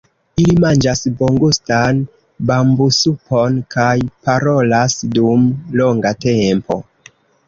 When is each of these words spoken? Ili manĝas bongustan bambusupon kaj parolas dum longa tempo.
Ili 0.43 0.53
manĝas 0.61 1.01
bongustan 1.17 1.99
bambusupon 2.51 3.59
kaj 3.75 3.91
parolas 4.29 4.97
dum 5.19 5.45
longa 5.83 6.13
tempo. 6.27 6.79